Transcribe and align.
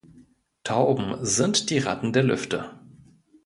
Tauben 0.63 1.23
sind 1.23 1.69
die 1.69 1.77
Ratten 1.77 2.11
der 2.11 2.23
Lüfte. 2.23 2.71